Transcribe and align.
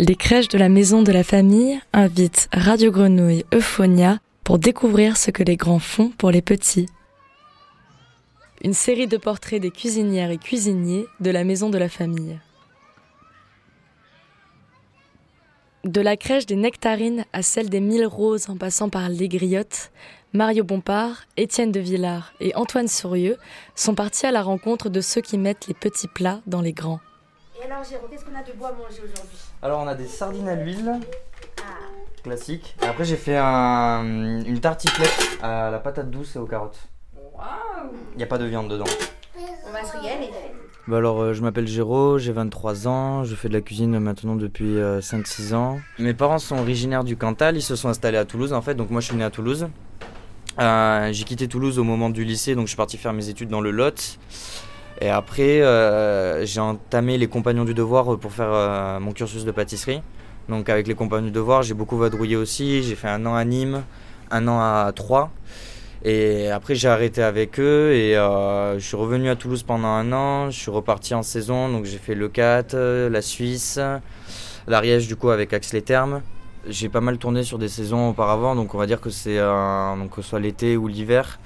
les 0.00 0.16
crèches 0.16 0.48
de 0.48 0.56
la 0.56 0.70
maison 0.70 1.02
de 1.02 1.12
la 1.12 1.22
famille 1.22 1.78
invitent 1.92 2.48
Radio 2.54 2.90
Grenouille 2.90 3.44
Euphonia 3.52 4.18
pour 4.44 4.58
découvrir 4.58 5.18
ce 5.18 5.30
que 5.30 5.42
les 5.42 5.58
grands 5.58 5.78
font 5.78 6.08
pour 6.16 6.30
les 6.30 6.40
petits. 6.40 6.86
Une 8.64 8.72
série 8.72 9.06
de 9.06 9.18
portraits 9.18 9.60
des 9.60 9.70
cuisinières 9.70 10.30
et 10.30 10.38
cuisiniers 10.38 11.04
de 11.20 11.30
la 11.30 11.44
maison 11.44 11.68
de 11.68 11.76
la 11.76 11.90
famille. 11.90 12.38
De 15.84 16.00
la 16.00 16.16
crèche 16.16 16.46
des 16.46 16.56
Nectarines 16.56 17.26
à 17.34 17.42
celle 17.42 17.68
des 17.68 17.80
Mille 17.80 18.06
Roses 18.06 18.48
en 18.48 18.56
passant 18.56 18.88
par 18.88 19.10
les 19.10 19.28
Griottes, 19.28 19.90
Mario 20.32 20.64
Bompard, 20.64 21.24
Étienne 21.36 21.72
de 21.72 21.80
Villard 21.80 22.32
et 22.40 22.54
Antoine 22.54 22.88
Sourieux 22.88 23.36
sont 23.74 23.94
partis 23.94 24.24
à 24.24 24.32
la 24.32 24.42
rencontre 24.42 24.88
de 24.88 25.02
ceux 25.02 25.20
qui 25.20 25.36
mettent 25.36 25.66
les 25.66 25.74
petits 25.74 26.08
plats 26.08 26.40
dans 26.46 26.62
les 26.62 26.72
grands. 26.72 27.00
Alors 27.70 27.84
Jérôme, 27.84 28.08
qu'est-ce 28.10 28.24
qu'on 28.24 28.34
a 28.34 28.42
de 28.42 28.52
beau 28.58 28.64
à 28.64 28.72
manger 28.72 29.00
aujourd'hui 29.04 29.38
Alors 29.62 29.80
on 29.80 29.86
a 29.86 29.94
des 29.94 30.06
sardines 30.06 30.48
à 30.48 30.56
l'huile, 30.56 30.98
classique. 32.24 32.74
Et 32.82 32.86
après 32.86 33.04
j'ai 33.04 33.16
fait 33.16 33.36
un- 33.36 34.02
une 34.44 34.58
tartiflette 34.60 35.38
à 35.42 35.70
la 35.70 35.78
patate 35.78 36.10
douce 36.10 36.34
et 36.36 36.38
aux 36.38 36.46
carottes. 36.46 36.78
Il 38.12 38.16
n'y 38.18 38.22
a 38.22 38.26
pas 38.26 38.38
de 38.38 38.44
viande 38.44 38.68
dedans. 38.68 38.84
On 39.68 39.72
va 39.72 39.84
se 39.84 39.96
régaler. 39.96 40.30
Bah 40.88 40.96
alors 40.96 41.20
euh, 41.22 41.32
je 41.32 41.42
m'appelle 41.42 41.68
Géraud, 41.68 42.18
j'ai 42.18 42.32
23 42.32 42.88
ans, 42.88 43.22
je 43.24 43.34
fais 43.36 43.48
de 43.48 43.54
la 43.54 43.60
cuisine 43.60 43.98
maintenant 44.00 44.34
depuis 44.34 44.76
5-6 44.78 45.54
ans. 45.54 45.78
Mes 45.98 46.12
parents 46.14 46.38
sont 46.38 46.58
originaires 46.58 47.04
du 47.04 47.16
Cantal, 47.16 47.56
ils 47.56 47.62
se 47.62 47.76
sont 47.76 47.88
installés 47.88 48.18
à 48.18 48.24
Toulouse 48.24 48.52
en 48.52 48.62
fait, 48.62 48.74
donc 48.74 48.90
moi 48.90 49.00
je 49.00 49.06
suis 49.06 49.16
né 49.16 49.22
à 49.24 49.30
Toulouse. 49.30 49.68
Euh, 50.58 51.12
j'ai 51.12 51.24
quitté 51.24 51.46
Toulouse 51.46 51.78
au 51.78 51.84
moment 51.84 52.10
du 52.10 52.24
lycée, 52.24 52.54
donc 52.56 52.66
je 52.66 52.70
suis 52.70 52.76
parti 52.76 52.98
faire 52.98 53.12
mes 53.12 53.28
études 53.28 53.48
dans 53.48 53.60
le 53.60 53.70
Lot. 53.70 54.18
Et 55.00 55.08
après, 55.08 55.62
euh, 55.62 56.44
j'ai 56.44 56.60
entamé 56.60 57.16
les 57.16 57.26
Compagnons 57.26 57.64
du 57.64 57.72
Devoir 57.72 58.18
pour 58.18 58.32
faire 58.32 58.52
euh, 58.52 59.00
mon 59.00 59.12
cursus 59.12 59.44
de 59.46 59.50
pâtisserie. 59.50 60.02
Donc 60.50 60.68
avec 60.68 60.86
les 60.86 60.94
Compagnons 60.94 61.26
du 61.26 61.30
Devoir, 61.30 61.62
j'ai 61.62 61.72
beaucoup 61.72 61.96
vadrouillé 61.96 62.36
aussi. 62.36 62.82
J'ai 62.82 62.96
fait 62.96 63.08
un 63.08 63.24
an 63.24 63.34
à 63.34 63.44
Nîmes, 63.46 63.82
un 64.30 64.46
an 64.46 64.60
à 64.60 64.92
Troyes. 64.94 65.30
Et 66.04 66.50
après, 66.50 66.74
j'ai 66.74 66.88
arrêté 66.88 67.22
avec 67.22 67.58
eux 67.58 67.92
et 67.92 68.16
euh, 68.16 68.78
je 68.78 68.84
suis 68.84 68.96
revenu 68.96 69.30
à 69.30 69.36
Toulouse 69.36 69.62
pendant 69.62 69.88
un 69.88 70.12
an. 70.12 70.50
Je 70.50 70.58
suis 70.58 70.70
reparti 70.70 71.14
en 71.14 71.22
saison, 71.22 71.70
donc 71.70 71.86
j'ai 71.86 71.98
fait 71.98 72.14
le 72.14 72.28
4, 72.28 73.08
la 73.08 73.22
Suisse, 73.22 73.78
l'Ariège 74.66 75.08
du 75.08 75.16
coup 75.16 75.30
avec 75.30 75.52
Axe 75.54 75.72
les 75.72 75.82
Thermes. 75.82 76.20
J'ai 76.66 76.90
pas 76.90 77.00
mal 77.00 77.16
tourné 77.16 77.42
sur 77.42 77.58
des 77.58 77.68
saisons 77.68 78.10
auparavant, 78.10 78.54
donc 78.54 78.74
on 78.74 78.78
va 78.78 78.86
dire 78.86 79.00
que 79.00 79.08
c'est 79.08 79.36
que 79.36 80.16
ce 80.16 80.22
soit 80.22 80.40
l'été 80.40 80.76
ou 80.76 80.88
l'hiver, 80.88 81.38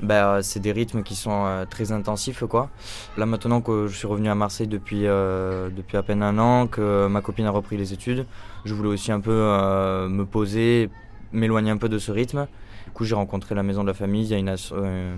bah, 0.00 0.40
c'est 0.42 0.60
des 0.60 0.72
rythmes 0.72 1.02
qui 1.02 1.14
sont 1.14 1.46
euh, 1.46 1.64
très 1.64 1.92
intensifs 1.92 2.44
quoi. 2.44 2.70
Là 3.16 3.26
maintenant 3.26 3.60
que 3.60 3.86
je 3.86 3.96
suis 3.96 4.06
revenu 4.06 4.28
à 4.28 4.34
Marseille 4.34 4.66
depuis 4.66 5.06
euh, 5.06 5.70
depuis 5.70 5.96
à 5.96 6.02
peine 6.02 6.22
un 6.22 6.38
an, 6.38 6.66
que 6.66 7.06
ma 7.06 7.22
copine 7.22 7.46
a 7.46 7.50
repris 7.50 7.76
les 7.76 7.92
études, 7.92 8.26
je 8.64 8.74
voulais 8.74 8.90
aussi 8.90 9.10
un 9.12 9.20
peu 9.20 9.32
euh, 9.32 10.08
me 10.08 10.24
poser, 10.24 10.90
m'éloigner 11.32 11.70
un 11.70 11.78
peu 11.78 11.88
de 11.88 11.98
ce 11.98 12.12
rythme. 12.12 12.46
Du 12.84 12.92
coup 12.92 13.04
j'ai 13.04 13.14
rencontré 13.14 13.54
la 13.54 13.62
maison 13.62 13.82
de 13.82 13.88
la 13.88 13.94
famille, 13.94 14.24
il 14.24 14.30
y 14.30 14.34
a 14.34 14.38
une 14.38 14.54
euh, 14.72 15.14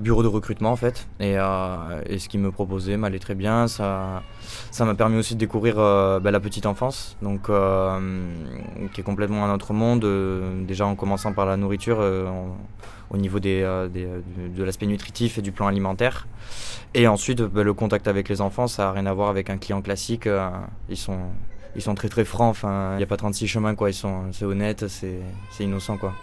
bureau 0.00 0.22
de 0.22 0.28
recrutement 0.28 0.72
en 0.72 0.76
fait, 0.76 1.06
et, 1.20 1.34
euh, 1.38 2.02
et 2.06 2.18
ce 2.18 2.28
qu'ils 2.28 2.40
me 2.40 2.50
proposaient 2.50 2.96
m'allait 2.96 3.18
très 3.18 3.34
bien. 3.34 3.68
Ça 3.68 4.22
ça 4.70 4.84
m'a 4.84 4.94
permis 4.94 5.16
aussi 5.16 5.34
de 5.34 5.40
découvrir 5.40 5.76
euh, 5.78 6.20
bah, 6.20 6.30
la 6.30 6.40
petite 6.40 6.66
enfance, 6.66 7.16
donc 7.22 7.48
euh, 7.48 8.26
qui 8.92 9.00
est 9.00 9.04
complètement 9.04 9.44
un 9.44 9.54
autre 9.54 9.72
monde. 9.72 10.04
déjà 10.66 10.86
en 10.86 10.96
commençant 10.96 11.32
par 11.32 11.46
la 11.46 11.56
nourriture, 11.56 11.98
au 13.10 13.16
niveau 13.16 13.38
des, 13.38 13.60
de 13.62 14.64
l'aspect 14.64 14.86
nutritif 14.86 15.38
et 15.38 15.42
du 15.42 15.52
plan 15.52 15.66
alimentaire. 15.66 16.26
Et 16.94 17.06
ensuite, 17.06 17.42
bah, 17.42 17.62
le 17.62 17.74
contact 17.74 18.08
avec 18.08 18.28
les 18.28 18.40
enfants, 18.40 18.66
ça 18.66 18.84
n'a 18.84 18.92
rien 18.92 19.06
à 19.06 19.12
voir 19.12 19.28
avec 19.28 19.50
un 19.50 19.58
client 19.58 19.82
classique. 19.82 20.28
ils 20.88 20.96
sont 20.96 21.18
ils 21.76 21.82
sont 21.82 21.94
très 21.94 22.08
très 22.08 22.24
francs. 22.24 22.50
Enfin, 22.50 22.92
il 22.94 22.98
n'y 22.98 23.02
a 23.02 23.06
pas 23.06 23.16
36 23.16 23.48
chemins 23.48 23.74
quoi. 23.74 23.90
Ils 23.90 23.94
sont 23.94 24.32
c'est 24.32 24.44
honnête, 24.44 24.86
c'est 24.88 25.20
innocent 25.60 25.96
quoi. 25.96 26.14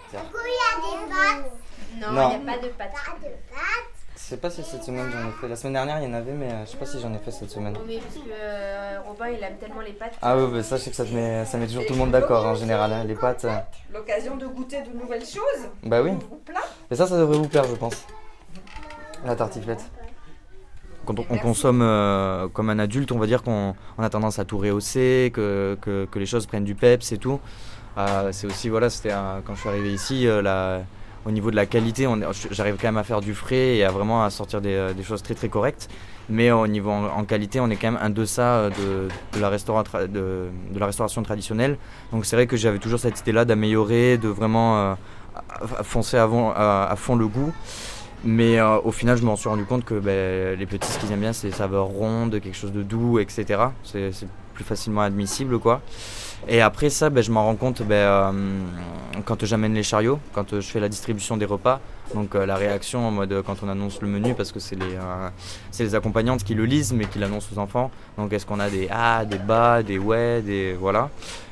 Non. 2.10 2.30
n'y 2.30 2.36
a 2.36 2.40
pas 2.40 2.58
de 2.62 2.68
pâtes. 2.74 2.92
Je 4.16 4.20
sais 4.36 4.38
pas 4.38 4.50
si 4.50 4.64
cette 4.64 4.84
semaine 4.84 5.10
j'en 5.12 5.28
ai 5.28 5.32
fait. 5.42 5.48
La 5.48 5.56
semaine 5.56 5.74
dernière 5.74 6.00
il 6.00 6.06
y 6.06 6.08
en 6.08 6.14
avait, 6.14 6.32
mais 6.32 6.46
euh, 6.52 6.66
je 6.66 6.72
sais 6.72 6.78
pas 6.78 6.86
si 6.86 7.00
j'en 7.02 7.14
ai 7.14 7.18
fait 7.18 7.32
cette 7.32 7.50
semaine. 7.50 7.76
Oui, 7.86 8.00
parce 8.02 8.16
que 8.16 8.30
euh, 8.32 9.00
Robin, 9.08 9.28
il 9.30 9.44
aime 9.44 9.58
tellement 9.60 9.82
les 9.82 9.92
pâtes. 9.94 10.14
Ah 10.22 10.38
ouais, 10.38 10.48
bah, 10.48 10.64
ça 10.64 10.78
je 10.78 10.84
sais 10.84 10.90
que 10.92 10.96
ça, 10.96 11.06
te 11.06 11.12
met, 11.14 11.44
ça 11.46 11.58
met 11.58 11.68
toujours 11.68 11.86
tout 11.86 11.94
le 11.94 12.00
monde 12.00 12.12
d'accord 12.12 12.46
en 12.46 12.56
général. 12.56 12.94
hein. 12.94 13.04
Les 13.04 13.16
pâtes, 13.16 13.46
euh, 13.46 13.56
L'occasion 13.94 14.38
de 14.38 14.46
goûter 14.48 14.82
de 14.84 14.98
nouvelles 14.98 15.26
choses. 15.26 15.68
bah 15.84 16.02
oui. 16.02 16.12
Nouveaux 16.12 16.42
plats. 16.46 16.62
Et 16.90 16.96
ça, 16.96 17.08
ça 17.08 17.18
devrait 17.18 17.38
vous 17.38 17.48
plaire, 17.50 17.66
je 17.66 17.76
pense. 17.76 18.06
La 19.26 19.36
tartiflette. 19.36 19.84
Quand 21.06 21.16
on, 21.20 21.38
consomme 21.40 21.82
euh, 21.82 22.48
comme 22.50 22.70
un 22.70 22.78
adulte, 22.78 23.12
on 23.12 23.18
va 23.18 23.26
dire 23.26 23.42
qu'on 23.42 23.76
on 23.98 24.04
a 24.04 24.10
tendance 24.10 24.38
à 24.38 24.46
tout 24.46 24.60
rehausser, 24.60 25.32
que, 25.34 25.76
que, 25.82 26.06
que 26.06 26.20
les 26.20 26.28
choses 26.28 26.46
prennent 26.46 26.64
du 26.64 26.76
peps 26.76 27.12
et 27.12 27.18
tout. 27.18 27.40
Euh, 27.98 28.30
c'est 28.32 28.46
aussi, 28.48 28.70
voilà, 28.70 28.90
c'était 28.90 29.12
un- 29.12 29.42
quand 29.46 29.56
je 29.56 29.62
suis 29.62 29.70
arrivé 29.70 29.92
ici, 29.92 30.28
euh, 30.28 30.42
la- 30.44 30.82
au 31.26 31.32
niveau 31.32 31.52
de 31.52 31.56
la 31.56 31.66
qualité, 31.66 32.08
j'arrive 32.52 32.78
quand 32.80 32.88
même 32.88 32.98
à 32.98 33.04
faire 33.04 33.22
du 33.22 33.34
frais 33.36 33.78
et 33.78 33.84
à 33.84 33.92
vraiment 33.92 34.24
à 34.24 34.30
sortir 34.30 34.62
des, 34.62 34.74
euh, 34.74 35.04
choses 35.04 35.22
très 35.22 35.36
très 35.36 35.50
correctes. 35.50 35.88
Mais 36.30 36.52
au 36.52 36.68
niveau 36.68 36.90
en, 36.92 37.24
qualité, 37.26 37.60
on 37.60 37.70
est 37.70 37.76
quand 37.76 37.92
même 37.92 38.02
un 38.02 38.10
deçà 38.10 38.42
euh, 38.42 38.70
de, 38.70 39.38
de, 39.38 39.42
la 39.42 39.50
de, 40.08 40.80
la 40.80 40.86
restauration 40.86 41.22
traditionnelle. 41.24 41.78
Donc 42.12 42.26
c'est 42.26 42.36
vrai 42.36 42.48
que 42.48 42.58
j'avais 42.58 42.80
toujours 42.80 43.00
cette 43.00 43.20
idée-là 43.20 43.46
d'améliorer, 43.46 44.18
de 44.18 44.30
vraiment 44.30 44.78
euh, 44.78 44.96
foncer 45.84 46.18
avant, 46.18 46.54
à, 46.56 46.94
fond 46.98 47.16
le 47.16 47.28
goût. 47.28 47.54
Mais 48.24 48.62
au 48.62 48.92
final, 48.92 49.18
je 49.18 49.24
m'en 49.24 49.36
suis 49.36 49.50
rendu 49.50 49.66
compte 49.66 49.84
que 49.84 49.96
ben, 49.96 50.58
les 50.58 50.68
petits, 50.68 50.92
ce 50.92 51.00
qu'ils 51.00 51.12
aiment 51.12 51.22
bien, 51.22 51.34
c'est 51.34 51.50
saveurs 51.50 51.88
rondes, 51.88 52.40
quelque 52.40 52.56
chose 52.56 52.72
de 52.72 52.84
doux, 52.84 53.18
etc. 53.18 53.64
C'est 53.84 54.12
facilement 54.64 55.02
admissible, 55.02 55.60
quoi. 55.60 55.82
Et 56.48 56.62
après 56.62 56.90
ça, 56.90 57.10
ben, 57.10 57.24
je 57.24 57.32
m'en 57.32 57.46
rends 57.46 57.56
compte 57.56 57.84
ben, 57.84 57.96
euh, 57.96 58.32
quand 59.26 59.46
j'amène 59.46 59.74
les 59.74 59.84
chariots, 59.84 60.20
quand 60.34 60.54
euh, 60.54 60.62
je 60.62 60.68
fais 60.68 60.80
la 60.80 60.90
distribution 60.90 61.38
des 61.38 61.46
repas. 61.46 61.80
Donc 62.16 62.36
euh, 62.36 62.46
la 62.46 62.56
réaction 62.56 63.08
en 63.08 63.12
mode 63.12 63.42
quand 63.46 63.58
on 63.64 63.70
annonce 63.70 64.02
le 64.02 64.08
menu, 64.08 64.34
parce 64.34 64.52
que 64.52 64.60
c'est 64.60 64.76
les, 64.76 64.96
euh, 64.96 65.30
les 65.80 65.96
accompagnantes 65.96 66.44
qui 66.44 66.56
le 66.56 66.66
lisent, 66.66 66.94
mais 66.94 67.06
qui 67.06 67.20
l'annoncent 67.20 67.48
aux 67.56 67.60
enfants. 67.60 67.92
Donc 68.18 68.34
est-ce 68.34 68.46
qu'on 68.46 68.60
a 68.60 68.70
des 68.70 68.88
ah, 68.92 69.24
des 69.24 69.38
bas, 69.38 69.84
des 69.84 70.00
ouais, 70.00 70.42
des 70.42 70.74
voilà. 70.74 71.10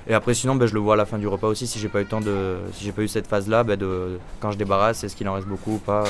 Et 0.07 0.13
après 0.13 0.33
sinon, 0.33 0.55
ben, 0.55 0.65
je 0.65 0.73
le 0.73 0.79
vois 0.79 0.95
à 0.95 0.97
la 0.97 1.05
fin 1.05 1.19
du 1.19 1.27
repas 1.27 1.47
aussi. 1.47 1.67
Si 1.67 1.77
j'ai 1.77 1.87
pas 1.87 2.01
eu 2.01 2.05
temps 2.05 2.21
de, 2.21 2.57
si 2.73 2.83
j'ai 2.83 2.91
pas 2.91 3.03
eu 3.03 3.07
cette 3.07 3.27
phase-là, 3.27 3.63
ben, 3.63 3.77
de 3.77 4.19
quand 4.39 4.51
je 4.51 4.57
débarrasse, 4.57 5.03
est-ce 5.03 5.15
qu'il 5.15 5.29
en 5.29 5.33
reste 5.33 5.47
beaucoup 5.47 5.75
ou 5.75 5.79
pas. 5.79 6.03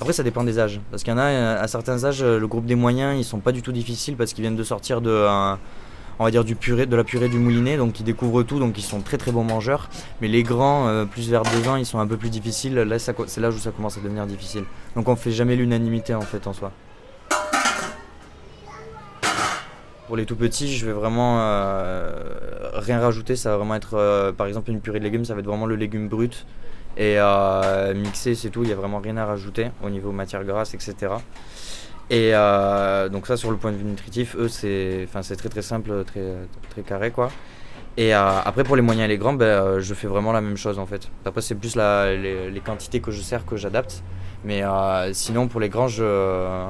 Après, 0.00 0.12
ça 0.12 0.22
dépend 0.22 0.44
des 0.44 0.58
âges. 0.58 0.80
Parce 0.90 1.02
qu'il 1.02 1.12
y 1.12 1.16
en 1.16 1.18
a, 1.18 1.26
à 1.60 1.68
certains 1.68 2.04
âges, 2.04 2.22
le 2.22 2.46
groupe 2.46 2.64
des 2.64 2.76
moyens, 2.76 3.18
ils 3.18 3.24
sont 3.24 3.40
pas 3.40 3.52
du 3.52 3.60
tout 3.60 3.72
difficiles 3.72 4.16
parce 4.16 4.32
qu'ils 4.32 4.42
viennent 4.42 4.56
de 4.56 4.64
sortir 4.64 5.00
de, 5.00 5.26
on 6.20 6.24
va 6.24 6.30
dire, 6.30 6.44
du 6.44 6.54
purée, 6.54 6.84
de 6.84 6.94
la 6.94 7.02
purée 7.02 7.30
du 7.30 7.38
moulinet. 7.38 7.78
Donc, 7.78 7.98
ils 7.98 8.04
découvrent 8.04 8.42
tout. 8.42 8.58
Donc, 8.58 8.76
ils 8.76 8.84
sont 8.84 9.00
très 9.00 9.16
très 9.16 9.32
bons 9.32 9.42
mangeurs. 9.42 9.88
Mais 10.20 10.28
les 10.28 10.42
grands, 10.42 10.86
euh, 10.86 11.06
plus 11.06 11.30
vers 11.30 11.42
deux 11.42 11.66
ans, 11.66 11.76
ils 11.76 11.86
sont 11.86 11.98
un 11.98 12.06
peu 12.06 12.18
plus 12.18 12.28
difficiles. 12.28 12.74
Là, 12.74 12.98
c'est 12.98 13.40
l'âge 13.40 13.54
où 13.54 13.58
ça 13.58 13.70
commence 13.70 13.96
à 13.96 14.02
devenir 14.02 14.26
difficile. 14.26 14.64
Donc, 14.94 15.08
on 15.08 15.16
fait 15.16 15.32
jamais 15.32 15.56
l'unanimité 15.56 16.14
en 16.14 16.20
fait 16.20 16.46
en 16.46 16.52
soi. 16.52 16.72
Pour 20.08 20.16
les 20.16 20.26
tout 20.26 20.36
petits, 20.36 20.76
je 20.76 20.84
vais 20.84 20.92
vraiment 20.92 21.38
euh, 21.40 22.10
rien 22.74 23.00
rajouter. 23.00 23.34
Ça 23.34 23.50
va 23.50 23.56
vraiment 23.56 23.76
être, 23.76 23.94
euh, 23.94 24.32
par 24.32 24.46
exemple, 24.46 24.70
une 24.70 24.80
purée 24.80 24.98
de 24.98 25.04
légumes, 25.04 25.24
ça 25.24 25.32
va 25.32 25.40
être 25.40 25.46
vraiment 25.46 25.66
le 25.66 25.76
légume 25.76 26.08
brut. 26.08 26.44
Et 26.98 27.14
euh, 27.16 27.94
mixé, 27.94 28.34
c'est 28.34 28.50
tout. 28.50 28.62
Il 28.62 28.66
n'y 28.66 28.72
a 28.72 28.76
vraiment 28.76 28.98
rien 28.98 29.16
à 29.16 29.24
rajouter 29.24 29.70
au 29.82 29.88
niveau 29.88 30.12
matière 30.12 30.44
grasse, 30.44 30.74
etc. 30.74 31.14
Et 32.10 32.32
euh, 32.34 33.08
donc 33.08 33.28
ça, 33.28 33.36
sur 33.36 33.52
le 33.52 33.56
point 33.56 33.70
de 33.70 33.76
vue 33.76 33.84
nutritif, 33.84 34.34
eux, 34.36 34.48
c'est, 34.48 35.02
enfin, 35.04 35.22
c'est 35.22 35.36
très 35.36 35.48
très 35.48 35.62
simple, 35.62 36.04
très 36.04 36.34
très 36.68 36.82
carré, 36.82 37.12
quoi. 37.12 37.30
Et 37.96 38.14
euh, 38.14 38.40
après, 38.44 38.64
pour 38.64 38.74
les 38.74 38.82
moyens 38.82 39.04
et 39.04 39.08
les 39.08 39.18
grands, 39.18 39.32
ben, 39.32 39.46
euh, 39.46 39.80
je 39.80 39.94
fais 39.94 40.08
vraiment 40.08 40.32
la 40.32 40.40
même 40.40 40.56
chose 40.56 40.78
en 40.80 40.86
fait. 40.86 41.08
Après, 41.24 41.40
c'est 41.40 41.54
plus 41.54 41.76
les, 41.76 42.62
quantités 42.64 43.00
que 43.00 43.12
je 43.12 43.20
sers 43.22 43.46
que 43.46 43.56
j'adapte. 43.56 44.02
Mais 44.44 44.62
sinon, 45.12 45.48
pour 45.48 45.60
les 45.60 45.68
grands, 45.68 45.86
je, 45.86 46.66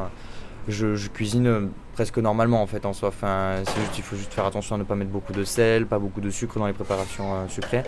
cuisine 1.15 1.71
presque 1.95 2.19
normalement 2.19 2.63
en 2.63 2.67
fait 2.67 2.85
en 2.85 2.93
soi. 2.93 3.09
Enfin, 3.09 3.63
il 3.97 4.03
faut 4.03 4.17
juste 4.17 4.35
faire 4.35 4.45
attention 4.45 4.75
à 4.75 4.79
ne 4.79 4.85
pas 4.85 4.95
mettre 4.95 5.11
beaucoup 5.11 5.33
de 5.33 5.45
sel, 5.45 5.87
pas 5.87 5.99
beaucoup 5.99 6.21
de 6.21 6.31
sucre 6.31 6.59
dans 6.59 6.67
les 6.67 6.73
préparations 6.75 7.49
sucrées 7.49 7.85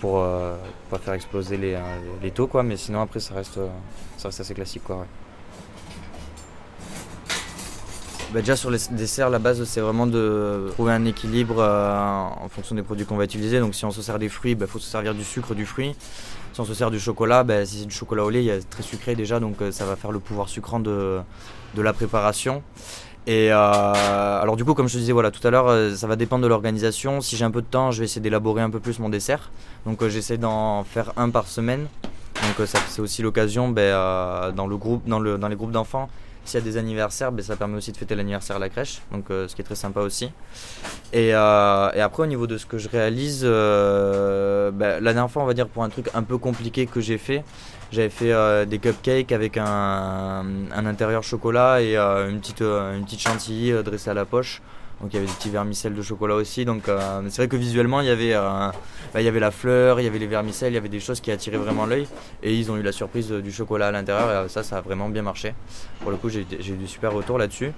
pour 0.00 0.24
pas 0.90 0.98
faire 0.98 1.14
exploser 1.14 1.56
les, 1.58 1.78
les 2.22 2.30
taux 2.32 2.48
quoi. 2.48 2.64
Mais 2.64 2.76
sinon, 2.76 3.02
après, 3.02 3.20
ça 3.20 3.34
reste, 3.34 3.60
ça 4.16 4.28
reste 4.28 4.40
assez 4.40 4.54
classique 4.54 4.82
quoi. 4.84 5.06
Bah, 8.32 8.40
déjà 8.40 8.56
sur 8.56 8.70
les 8.70 8.78
desserts, 8.92 9.28
la 9.28 9.38
base 9.38 9.62
c'est 9.64 9.82
vraiment 9.82 10.06
de 10.06 10.68
trouver 10.72 10.92
un 10.92 11.04
équilibre 11.04 11.56
euh, 11.58 12.22
en 12.42 12.48
fonction 12.48 12.74
des 12.74 12.82
produits 12.82 13.04
qu'on 13.04 13.16
va 13.16 13.24
utiliser. 13.24 13.60
Donc 13.60 13.74
si 13.74 13.84
on 13.84 13.90
se 13.90 14.00
sert 14.00 14.18
des 14.18 14.30
fruits, 14.30 14.56
il 14.58 14.66
faut 14.66 14.78
se 14.78 14.88
servir 14.88 15.14
du 15.14 15.22
sucre 15.22 15.54
du 15.54 15.66
fruit. 15.66 15.94
Si 16.54 16.60
on 16.60 16.64
se 16.64 16.72
sert 16.72 16.90
du 16.90 16.98
chocolat, 16.98 17.44
bah, 17.44 17.66
si 17.66 17.80
c'est 17.80 17.84
du 17.84 17.94
chocolat 17.94 18.24
au 18.24 18.30
lait, 18.30 18.42
il 18.42 18.50
a 18.50 18.58
très 18.62 18.82
sucré 18.82 19.14
déjà, 19.14 19.38
donc 19.38 19.60
euh, 19.60 19.70
ça 19.70 19.84
va 19.84 19.96
faire 19.96 20.12
le 20.12 20.18
pouvoir 20.18 20.48
sucrant 20.48 20.80
de, 20.80 21.20
la 21.76 21.92
préparation. 21.92 22.62
Et 23.26 23.52
euh, 23.52 23.56
alors 24.42 24.56
du 24.56 24.64
coup, 24.64 24.72
comme 24.72 24.88
je 24.88 24.94
te 24.94 24.98
disais 24.98 25.12
voilà, 25.12 25.30
tout 25.30 25.46
à 25.46 25.50
l'heure, 25.50 25.94
ça 25.94 26.06
va 26.06 26.16
dépendre 26.16 26.42
de 26.42 26.48
l'organisation. 26.48 27.20
Si 27.20 27.36
j'ai 27.36 27.44
un 27.44 27.50
peu 27.50 27.60
de 27.60 27.66
temps, 27.66 27.90
je 27.90 27.98
vais 27.98 28.06
essayer 28.06 28.22
d'élaborer 28.22 28.62
un 28.62 28.70
peu 28.70 28.80
plus 28.80 28.98
mon 28.98 29.10
dessert. 29.10 29.50
Donc 29.84 30.06
j'essaie 30.08 30.38
d'en 30.38 30.84
faire 30.84 31.12
un 31.18 31.28
par 31.28 31.48
semaine. 31.48 31.86
Donc 32.34 32.66
c'est 32.66 33.02
aussi 33.02 33.20
l'occasion 33.20 33.68
dans, 33.68 34.66
le, 34.66 35.36
dans 35.36 35.48
les 35.48 35.56
groupes 35.56 35.70
d'enfants 35.70 36.08
s'il 36.44 36.60
y 36.60 36.62
a 36.62 36.64
des 36.64 36.76
anniversaires, 36.76 37.32
ben, 37.32 37.42
ça 37.42 37.56
permet 37.56 37.76
aussi 37.76 37.92
de 37.92 37.96
fêter 37.96 38.14
l'anniversaire 38.14 38.56
à 38.56 38.58
la 38.58 38.68
crèche, 38.68 39.02
donc 39.12 39.26
ce 39.28 39.54
qui 39.54 39.60
est 39.60 39.64
très 39.64 39.74
sympa 39.74 40.00
aussi. 40.00 40.30
Et, 41.12 41.28
et, 41.28 41.32
après, 41.34 42.22
au 42.22 42.26
niveau 42.26 42.46
de 42.46 42.58
ce 42.58 42.66
que 42.66 42.78
je 42.78 42.88
réalise, 42.88 43.42
ben, 43.42 44.72
la 44.80 45.12
dernière 45.12 45.30
fois, 45.30 45.42
on 45.42 45.46
va 45.46 45.54
dire 45.54 45.68
pour 45.68 45.84
un 45.84 45.88
truc 45.88 46.08
un 46.14 46.22
peu 46.22 46.38
compliqué 46.38 46.86
que 46.86 47.00
j'ai 47.00 47.18
fait, 47.18 47.44
j'avais 47.90 48.10
fait 48.10 48.66
des 48.66 48.78
cupcakes 48.78 49.32
avec 49.32 49.56
un, 49.56 50.44
un, 50.74 50.86
intérieur 50.86 51.22
chocolat 51.22 51.82
et 51.82 51.96
une, 51.96 52.40
petite, 52.40 52.62
une 52.62 53.04
petite 53.04 53.20
chantilly 53.20 53.72
dressée 53.82 54.10
à 54.10 54.14
la 54.14 54.24
poche. 54.24 54.62
Donc 55.02 55.12
il 55.12 55.16
y 55.16 55.18
avait 55.18 55.26
des 55.26 55.32
petits 55.32 55.50
vermicelles 55.50 55.94
de 55.94 56.02
chocolat 56.02 56.36
aussi. 56.36 56.64
Donc 56.64 56.88
euh, 56.88 57.22
c'est 57.28 57.42
vrai 57.42 57.48
que 57.48 57.56
visuellement 57.56 58.00
il 58.00 58.06
y 58.06 58.10
avait 58.10 58.34
euh, 58.34 58.68
bah, 59.12 59.20
il 59.20 59.24
y 59.24 59.28
avait 59.28 59.40
la 59.40 59.50
fleur, 59.50 60.00
il 60.00 60.04
y 60.04 60.06
avait 60.06 60.20
les 60.20 60.28
vermicelles, 60.28 60.72
il 60.72 60.76
y 60.76 60.78
avait 60.78 60.88
des 60.88 61.00
choses 61.00 61.20
qui 61.20 61.32
attiraient 61.32 61.56
vraiment 61.56 61.86
l'œil. 61.86 62.06
Et 62.44 62.54
ils 62.54 62.70
ont 62.70 62.76
eu 62.76 62.82
la 62.82 62.92
surprise 62.92 63.28
du 63.28 63.50
chocolat 63.50 63.88
à 63.88 63.90
l'intérieur 63.90 64.46
et 64.46 64.48
ça 64.48 64.62
ça 64.62 64.78
a 64.78 64.80
vraiment 64.80 65.08
bien 65.08 65.22
marché. 65.22 65.54
Pour 66.00 66.12
le 66.12 66.16
coup 66.16 66.28
j'ai 66.28 66.42
eu 66.42 66.76
du 66.76 66.86
super 66.86 67.12
retour 67.12 67.36
là-dessus. 67.36 67.72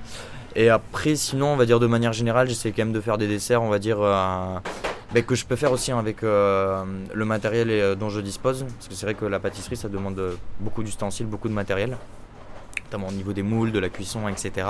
Et 0.55 0.69
après 0.69 1.17
sinon 1.17 1.55
on 1.55 1.56
va 1.56 1.65
dire 1.65 1.81
de 1.81 1.87
manière 1.87 2.12
générale 2.12 2.47
j'essaie 2.47 2.73
quand 2.73 2.85
même 2.85 2.93
de 2.93 3.00
faire 3.00 3.17
des 3.17 3.27
desserts 3.27 3.62
on 3.62 3.70
va 3.70 3.79
dire 3.79 4.03
euh, 4.03 4.59
bah, 5.15 5.23
que 5.23 5.35
je 5.35 5.47
peux 5.47 5.56
faire 5.56 5.73
aussi 5.73 5.93
avec 5.93 6.20
le 6.20 7.25
matériel 7.25 7.97
dont 7.97 8.11
je 8.11 8.20
dispose. 8.20 8.67
Parce 8.77 8.88
que 8.88 8.94
c'est 8.94 9.06
vrai 9.06 9.15
que 9.15 9.25
la 9.25 9.41
pâtisserie 9.41 9.79
ça 9.79 9.88
demande 9.88 10.20
beaucoup 10.61 10.82
d'ustensiles, 10.82 11.27
beaucoup 11.27 11.49
de 11.49 11.55
matériel. 11.55 11.97
Notamment 12.85 13.09
au 13.09 13.12
niveau 13.12 13.32
des 13.32 13.43
moules, 13.43 13.73
de 13.73 13.79
la 13.79 13.88
cuisson, 13.88 14.29
etc. 14.29 14.67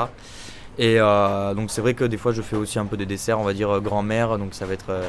Et 0.79 0.97
euh, 0.99 1.55
donc 1.55 1.71
c'est 1.71 1.81
vrai 1.81 1.95
que 1.95 2.05
des 2.05 2.17
fois 2.17 2.33
je 2.33 2.43
fais 2.43 2.57
aussi 2.57 2.79
un 2.79 2.87
peu 2.87 2.97
des 2.97 3.07
desserts, 3.07 3.39
on 3.39 3.45
va 3.45 3.55
dire 3.55 3.71
euh, 3.71 3.81
grand-mère, 3.81 4.39
donc 4.39 4.55
ça 4.55 4.67
va 4.67 4.75
être 4.75 4.91
euh, 4.91 5.09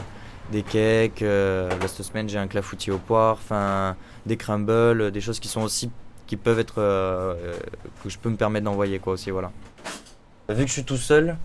des 0.51 0.61
cakes. 0.61 1.21
la 1.21 1.87
semaine 1.87 2.29
j'ai 2.29 2.37
un 2.37 2.47
clafoutis 2.47 2.91
au 2.91 2.99
poire, 2.99 3.33
enfin 3.33 3.95
des 4.25 4.37
crumbles, 4.37 5.11
des 5.11 5.21
choses 5.21 5.39
qui 5.39 5.47
sont 5.47 5.61
aussi 5.61 5.89
qui 6.27 6.37
peuvent 6.37 6.59
être 6.59 6.75
que 6.75 8.09
je 8.09 8.17
peux 8.17 8.29
me 8.29 8.35
permettre 8.35 8.65
d'envoyer 8.65 8.99
quoi 8.99 9.13
aussi 9.13 9.31
voilà. 9.31 9.51
Vu 10.49 10.63
que 10.63 10.67
je 10.67 10.73
suis 10.73 10.83
tout 10.83 10.97
seul, 10.97 11.35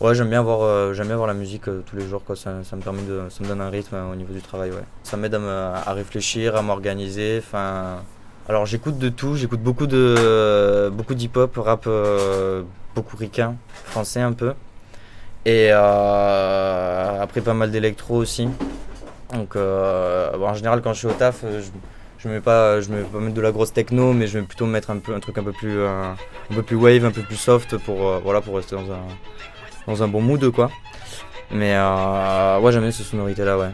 ouais 0.00 0.16
j'aime 0.16 0.30
bien 0.30 0.42
voir 0.42 0.92
j'aime 0.94 1.06
bien 1.06 1.16
voir 1.16 1.28
la 1.28 1.34
musique 1.34 1.64
tous 1.64 1.96
les 1.96 2.08
jours 2.08 2.24
quoi. 2.24 2.34
Ça, 2.34 2.50
me 2.50 2.82
permet 2.82 3.02
de 3.02 3.22
ça 3.28 3.44
me 3.44 3.48
donne 3.48 3.60
un 3.60 3.70
rythme 3.70 3.96
au 4.10 4.16
niveau 4.16 4.32
du 4.32 4.42
travail 4.42 4.70
ouais. 4.70 4.84
Ça 5.04 5.16
m'aide 5.16 5.34
à, 5.36 5.76
à, 5.76 5.92
réfléchir, 5.92 6.56
à 6.56 6.62
m'organiser, 6.62 7.40
enfin. 7.44 8.02
Alors 8.48 8.66
j'écoute 8.66 8.98
de 8.98 9.08
tout, 9.08 9.36
j'écoute 9.36 9.60
beaucoup 9.60 9.86
de 9.86 10.90
beaucoup 10.92 11.14
d'hip-hop, 11.14 11.56
rap 11.56 11.88
beaucoup 12.94 13.16
ricain, 13.16 13.56
français 13.86 14.20
un 14.20 14.32
peu. 14.32 14.54
Et 15.46 15.68
euh, 15.70 17.22
après 17.22 17.40
pas 17.40 17.54
mal 17.54 17.70
d'électro 17.70 18.16
aussi. 18.16 18.48
Donc 19.32 19.56
euh, 19.56 20.30
en 20.38 20.54
général 20.54 20.80
quand 20.82 20.92
je 20.92 20.98
suis 20.98 21.06
au 21.06 21.12
taf, 21.12 21.40
euh, 21.44 21.60
je, 21.60 21.68
je 22.18 22.28
mets 22.28 22.40
pas 22.40 22.80
je 22.80 22.90
mets 22.90 23.02
pas 23.02 23.18
mettre 23.18 23.34
de 23.34 23.40
la 23.40 23.52
grosse 23.52 23.72
techno, 23.72 24.12
mais 24.12 24.26
je 24.26 24.38
vais 24.38 24.44
plutôt 24.44 24.66
mettre 24.66 24.90
un 24.90 24.98
peu 24.98 25.14
un 25.14 25.20
truc 25.20 25.36
un 25.38 25.44
peu 25.44 25.52
plus 25.52 26.76
wave, 26.76 27.04
un 27.04 27.10
peu 27.10 27.22
plus 27.22 27.36
soft 27.36 27.76
pour 27.78 28.18
voilà 28.20 28.40
pour 28.40 28.56
rester 28.56 28.76
dans 28.76 28.90
un 28.90 29.00
dans 29.86 30.02
un 30.02 30.08
bon 30.08 30.22
mood 30.22 30.50
quoi. 30.50 30.70
Mais 31.50 31.76
ouais 31.76 32.72
j'aime 32.72 32.82
bien 32.82 32.90
ces 32.90 33.02
sonorités 33.04 33.44
là 33.44 33.58
ouais. 33.58 33.70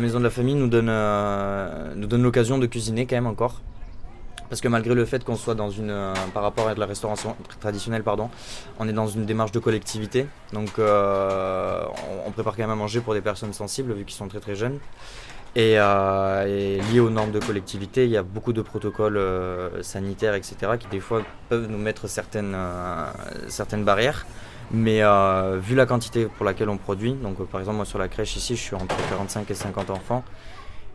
Maison 0.00 0.18
de 0.18 0.24
la 0.24 0.30
famille 0.30 0.54
nous 0.54 0.68
donne, 0.68 0.88
euh, 0.88 1.94
nous 1.94 2.06
donne 2.06 2.22
l'occasion 2.22 2.58
de 2.58 2.66
cuisiner 2.66 3.06
quand 3.06 3.16
même 3.16 3.26
encore. 3.26 3.60
Parce 4.48 4.60
que 4.60 4.66
malgré 4.66 4.94
le 4.94 5.04
fait 5.04 5.22
qu'on 5.22 5.36
soit 5.36 5.54
dans 5.54 5.70
une, 5.70 5.90
euh, 5.90 6.12
par 6.34 6.42
rapport 6.42 6.66
à 6.66 6.74
de 6.74 6.80
la 6.80 6.86
restauration 6.86 7.36
traditionnelle, 7.60 8.02
pardon, 8.02 8.30
on 8.80 8.88
est 8.88 8.92
dans 8.92 9.06
une 9.06 9.24
démarche 9.24 9.52
de 9.52 9.60
collectivité. 9.60 10.26
Donc 10.52 10.78
euh, 10.78 11.84
on, 12.26 12.30
prépare 12.32 12.56
quand 12.56 12.62
même 12.62 12.70
à 12.70 12.74
manger 12.74 13.00
pour 13.00 13.14
des 13.14 13.20
personnes 13.20 13.52
sensibles 13.52 13.92
vu 13.92 14.04
qu'ils 14.04 14.16
sont 14.16 14.28
très 14.28 14.40
très 14.40 14.56
jeunes. 14.56 14.78
Et, 15.56 15.74
lié 15.74 17.00
aux 17.00 17.10
normes 17.10 17.32
de 17.32 17.40
collectivité, 17.40 18.04
il 18.04 18.10
y 18.10 18.16
a 18.16 18.22
beaucoup 18.22 18.52
de 18.52 18.62
protocoles 18.62 19.20
sanitaires, 19.82 20.34
etc., 20.34 20.56
qui 20.78 20.86
des 20.88 21.00
fois 21.00 21.22
peuvent 21.48 21.68
nous 21.68 21.78
mettre 21.78 22.08
certaines, 22.08 22.56
certaines 23.48 23.84
barrières. 23.84 24.26
Mais 24.72 25.02
euh, 25.02 25.58
vu 25.60 25.74
la 25.74 25.86
quantité 25.86 26.26
pour 26.26 26.44
laquelle 26.46 26.68
on 26.68 26.76
produit, 26.76 27.12
donc 27.14 27.40
euh, 27.40 27.44
par 27.44 27.60
exemple 27.60 27.76
moi 27.76 27.84
sur 27.84 27.98
la 27.98 28.08
crèche 28.08 28.36
ici 28.36 28.54
je 28.54 28.60
suis 28.60 28.76
entre 28.76 28.96
45 29.08 29.50
et 29.50 29.54
50 29.54 29.90
enfants 29.90 30.22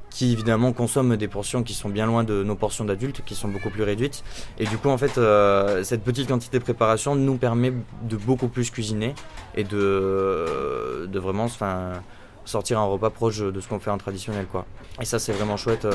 qui 0.09 0.31
évidemment 0.31 0.71
consomment 0.71 1.17
des 1.17 1.27
portions 1.27 1.61
qui 1.61 1.73
sont 1.73 1.89
bien 1.89 2.05
loin 2.05 2.23
de 2.23 2.41
nos 2.41 2.55
portions 2.55 2.85
d'adultes, 2.85 3.21
qui 3.25 3.35
sont 3.35 3.49
beaucoup 3.49 3.69
plus 3.69 3.83
réduites. 3.83 4.23
Et 4.57 4.65
du 4.65 4.77
coup 4.77 4.87
en 4.87 4.97
fait 4.97 5.17
euh, 5.17 5.83
cette 5.83 6.05
petite 6.05 6.29
quantité 6.29 6.57
de 6.57 6.63
préparation 6.63 7.15
nous 7.15 7.35
permet 7.35 7.73
de 8.03 8.15
beaucoup 8.15 8.47
plus 8.47 8.71
cuisiner 8.71 9.13
et 9.55 9.65
de, 9.65 11.05
de 11.11 11.19
vraiment 11.19 11.47
sortir 12.45 12.79
un 12.79 12.85
repas 12.85 13.09
proche 13.09 13.39
de 13.39 13.59
ce 13.59 13.67
qu'on 13.67 13.79
fait 13.79 13.91
en 13.91 13.97
traditionnel. 13.97 14.45
Quoi. 14.49 14.65
Et 15.01 15.05
ça 15.05 15.19
c'est 15.19 15.33
vraiment 15.33 15.57
chouette 15.57 15.85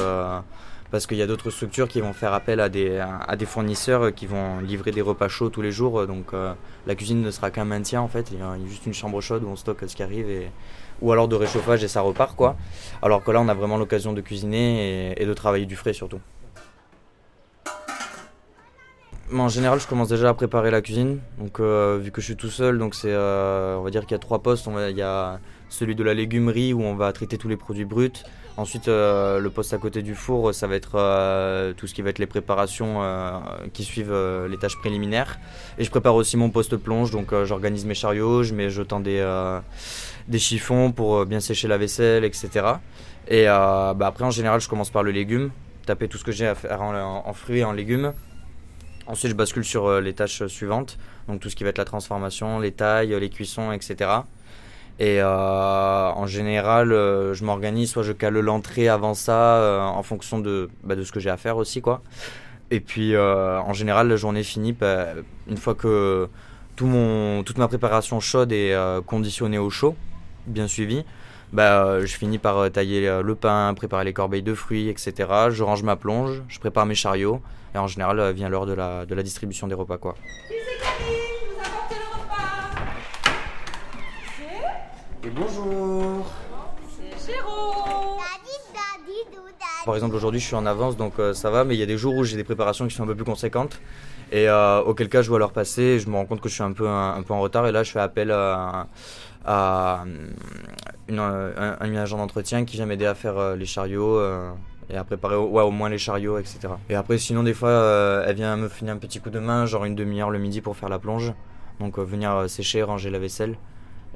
parce 0.91 1.07
qu'il 1.07 1.19
y 1.19 1.23
a 1.23 1.27
d'autres 1.27 1.51
structures 1.51 1.89
qui 1.89 2.01
vont 2.01 2.13
faire 2.13 2.33
appel 2.33 2.61
à 2.61 2.69
des, 2.69 3.01
fournisseurs 3.47 4.15
qui 4.15 4.27
vont 4.27 4.59
livrer 4.61 4.91
des 4.91 5.03
repas 5.03 5.29
chauds 5.29 5.49
tous 5.49 5.63
les 5.63 5.73
jours. 5.73 6.07
Donc 6.07 6.35
euh, 6.35 6.53
la 6.87 6.95
cuisine 6.95 7.23
ne 7.23 7.31
sera 7.31 7.51
qu'un 7.51 7.65
maintien 7.65 8.01
en 8.01 8.09
fait. 8.09 8.31
Il 8.33 8.39
y 8.39 8.43
a 8.43 8.57
juste 8.67 8.87
une 8.87 8.95
chambre 8.95 9.21
chaude 9.21 9.45
où 9.45 9.49
on 9.49 9.57
stocke 9.57 9.85
ce 9.87 9.95
qui 9.95 10.03
arrive 10.03 10.29
et, 10.29 10.51
ou 11.01 11.13
alors 11.13 11.29
de 11.29 11.37
réchauffage 11.37 11.85
et 11.85 11.89
ça 11.89 12.01
repart 12.01 12.35
quoi. 12.37 12.57
Alors 13.03 13.23
que 13.23 13.31
là 13.31 13.41
on 13.41 13.49
a 13.49 13.55
vraiment 13.55 13.77
l'occasion 13.77 14.13
de 14.13 14.21
cuisiner 14.21 15.15
et, 15.21 15.27
de 15.27 15.35
travailler 15.35 15.67
du 15.67 15.77
frais 15.77 15.93
surtout. 15.93 16.21
En 19.33 19.49
général, 19.49 19.79
je 19.79 19.87
commence 19.87 20.09
déjà 20.09 20.31
à 20.31 20.35
préparer 20.35 20.73
la 20.73 20.83
cuisine. 20.83 21.21
Donc, 21.39 21.61
euh, 21.61 22.01
vu 22.03 22.11
que 22.11 22.21
je 22.21 22.27
suis 22.27 22.37
tout 22.37 22.49
seul, 22.49 22.79
donc 22.79 22.97
euh, 23.05 23.77
on 23.77 23.83
va 23.83 23.91
dire 23.91 24.03
qu'il 24.03 24.11
y 24.11 24.17
a 24.17 24.19
trois 24.19 24.43
postes. 24.43 24.69
il 24.89 24.97
y 24.97 25.03
a 25.03 25.39
celui 25.71 25.95
de 25.95 26.03
la 26.03 26.13
légumerie 26.13 26.75
où 26.75 26.83
on 26.83 26.95
va 26.95 27.11
traiter 27.13 27.39
tous 27.39 27.49
les 27.49 27.57
produits 27.57 27.87
bruts. 27.87 28.13
Ensuite, 28.57 28.89
euh, 28.89 29.39
le 29.39 29.49
poste 29.49 29.73
à 29.73 29.79
côté 29.79 30.03
du 30.03 30.15
four, 30.15 30.53
ça 30.53 30.67
va 30.67 30.75
être 30.75 30.97
euh, 30.97 31.73
tout 31.73 31.87
ce 31.87 31.95
qui 31.95 32.03
va 32.03 32.11
être 32.11 32.19
les 32.19 32.27
préparations 32.27 33.03
euh, 33.03 33.39
qui 33.73 33.85
suivent 33.85 34.15
les 34.49 34.59
tâches 34.59 34.77
préliminaires. 34.77 35.39
Et 35.79 35.85
je 35.85 35.91
prépare 35.91 36.15
aussi 36.15 36.37
mon 36.37 36.51
poste 36.51 36.77
plonge, 36.77 37.11
donc 37.11 37.33
j'organise 37.45 37.87
mes 37.87 37.95
chariots, 37.95 38.43
je 38.43 38.53
mets 38.53 38.69
je 38.69 38.83
tends 38.83 39.01
des, 39.01 39.25
chiffons 40.37 40.93
pour 40.93 41.25
bien 41.25 41.41
sécher 41.41 41.69
la 41.69 41.79
vaisselle, 41.79 42.25
etc. 42.25 42.51
Et 43.29 43.45
bah, 43.47 43.97
après, 44.03 44.25
en 44.25 44.31
général, 44.31 44.61
je 44.61 44.69
commence 44.69 44.91
par 44.91 45.05
le 45.05 45.13
légume, 45.13 45.51
taper 45.87 46.09
tout 46.09 46.19
ce 46.19 46.25
que 46.25 46.33
j'ai 46.33 46.47
à 46.47 46.55
faire 46.55 46.83
en, 46.83 47.23
en, 47.27 47.33
fruits 47.33 47.61
et 47.61 47.65
en 47.65 47.73
légumes. 47.73 48.13
Ensuite, 49.07 49.31
je 49.31 49.37
bascule 49.37 49.65
sur 49.65 50.01
les 50.01 50.13
tâches 50.13 50.47
suivantes, 50.49 50.99
donc 51.29 51.41
tout 51.41 51.49
ce 51.49 51.57
qui 51.57 51.65
va 51.65 51.71
être 51.71 51.79
la 51.79 51.85
transformation, 51.85 52.59
les 52.59 52.73
tailles, 52.73 53.19
les 53.19 53.31
cuissons, 53.31 53.73
etc. 53.73 54.11
Et 54.99 55.21
euh, 55.21 56.11
en 56.11 56.27
général, 56.27 56.93
euh, 56.93 57.33
je 57.33 57.45
m'organise, 57.45 57.91
soit 57.91 58.03
je 58.03 58.13
cale 58.13 58.39
l'entrée 58.39 58.89
avant 58.89 59.15
ça, 59.15 59.57
euh, 59.57 59.81
en 59.81 60.03
fonction 60.03 60.39
de, 60.39 60.69
bah, 60.85 60.95
de 60.95 61.05
ce 61.05 61.13
que 61.13 61.21
j'ai 61.21 61.31
à 61.31 61.37
faire 61.37 61.57
aussi, 61.57 61.81
quoi. 61.81 62.03
Et 62.71 62.81
puis, 62.81 63.17
en 63.17 63.73
général, 63.73 64.07
la 64.07 64.15
journée 64.15 64.45
finie, 64.45 64.73
bah, 64.73 65.07
une 65.49 65.57
fois 65.57 65.75
que 65.75 66.29
tout 66.77 66.87
mon, 66.87 67.43
toute 67.43 67.59
ma 67.59 67.67
préparation 67.67 68.21
chaude 68.21 68.53
est 68.53 68.77
conditionnée 69.07 69.59
au 69.59 69.71
chaud, 69.71 69.97
bien 70.47 70.69
suivi, 70.69 71.05
bah, 71.53 71.99
je 71.99 72.15
finis 72.15 72.39
par 72.39 72.71
tailler 72.71 73.11
le 73.25 73.35
pain, 73.35 73.75
préparer 73.75 74.05
les 74.05 74.13
corbeilles 74.13 74.45
de 74.45 74.55
fruits, 74.55 74.89
etc. 74.89 75.29
Je 75.51 75.65
range 75.65 75.83
ma 75.83 75.97
plonge, 75.97 76.45
je 76.47 76.61
prépare 76.61 76.87
mes 76.87 76.95
chariots, 76.95 77.43
et 77.75 77.79
en 77.79 77.89
général, 77.89 78.33
vient 78.35 78.49
l'heure 78.49 78.67
de 78.67 78.75
la, 78.75 79.05
de 79.05 79.17
la 79.17 79.25
distribution 79.25 79.67
des 79.67 79.75
repas, 79.75 79.99
quoi. 79.99 80.15
Et 85.23 85.29
bonjour 85.29 86.25
C'est 87.19 87.35
Par 89.85 89.95
exemple 89.95 90.15
aujourd'hui 90.15 90.41
je 90.41 90.47
suis 90.47 90.57
en 90.57 90.65
avance 90.65 90.97
donc 90.97 91.19
euh, 91.19 91.35
ça 91.35 91.51
va 91.51 91.65
mais 91.65 91.75
il 91.75 91.79
y 91.79 91.83
a 91.83 91.87
des 91.87 91.99
jours 91.99 92.15
où 92.15 92.25
j'ai 92.25 92.39
des 92.39 92.45
préparations 92.45 92.89
qui 92.89 92.95
sont 92.95 93.03
un 93.03 93.07
peu 93.07 93.15
plus 93.15 93.27
conséquentes 93.27 93.83
et 94.33 94.49
euh, 94.49 94.81
auquel 94.81 95.11
cas 95.11 95.21
je 95.21 95.29
dois 95.29 95.39
leur 95.39 95.53
passer 95.53 95.83
et 95.83 95.99
je 95.99 96.09
me 96.09 96.15
rends 96.17 96.25
compte 96.25 96.41
que 96.41 96.49
je 96.49 96.55
suis 96.55 96.63
un 96.63 96.73
peu, 96.73 96.89
un, 96.89 97.23
peu 97.23 97.35
en 97.35 97.41
retard 97.41 97.67
et 97.67 97.73
là 97.73 97.83
je 97.83 97.91
fais 97.91 98.01
appel 98.01 98.31
à, 98.31 98.89
un, 99.47 100.07
agent 101.97 102.17
d'entretien 102.17 102.65
qui 102.65 102.77
vient 102.77 102.87
m'aider 102.87 103.07
à 103.07 103.15
faire 103.15 103.37
euh, 103.37 103.57
les 103.57 103.67
chariots 103.67 104.23
et 104.89 104.97
à 104.97 105.05
préparer 105.05 105.37
ouais, 105.37 105.63
au 105.63 105.71
moins 105.71 105.91
les 105.91 105.99
chariots, 105.99 106.39
etc. 106.39 106.61
Et 106.89 106.97
après, 106.97 107.17
sinon, 107.17 107.45
des 107.45 107.55
fois, 107.55 108.25
elle 108.27 108.35
vient 108.35 108.57
me 108.57 108.69
finir 108.69 108.93
un 108.93 108.97
petit 108.97 109.21
coup 109.21 109.31
de 109.31 109.39
main, 109.39 109.65
genre 109.65 109.85
une 109.85 109.95
demi-heure 109.95 110.31
le 110.31 110.41
midi 110.41 110.61
pour 110.61 110.77
faire 110.77 110.89
la 110.89 110.99
plonge. 110.99 111.33
Donc, 111.79 112.01
venir 112.01 112.51
sécher, 112.51 112.83
ranger 112.83 113.09
la 113.09 113.21
vaisselle. 113.21 113.57